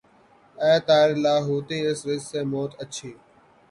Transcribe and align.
اے 0.57 0.73
طائر 0.87 1.09
لاہوتی 1.23 1.77
اس 1.89 1.99
رزق 2.09 2.25
سے 2.31 2.39
موت 2.51 2.71
اچھی 2.83 3.11